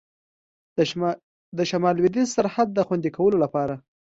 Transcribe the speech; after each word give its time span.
د 1.57 1.59
شمال 1.69 1.93
لوېدیځ 1.97 2.29
سرحد 2.35 2.67
د 2.73 2.79
خوندي 2.87 3.11
کولو 3.17 3.37
لپاره. 3.43 3.75